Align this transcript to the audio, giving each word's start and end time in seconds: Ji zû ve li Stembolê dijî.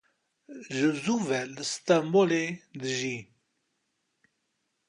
Ji 0.75 0.87
zû 1.01 1.15
ve 1.27 1.39
li 1.53 1.63
Stembolê 1.73 2.45
dijî. 2.81 3.17